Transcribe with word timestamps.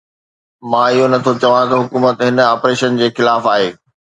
مان 0.69 0.87
اهو 0.93 1.05
نٿو 1.11 1.31
چوان 1.41 1.63
ته 1.69 1.75
حڪومت 1.81 2.15
هن 2.25 2.37
آپريشن 2.53 2.91
جي 2.99 3.07
خلاف 3.17 3.43
آهي. 3.53 3.69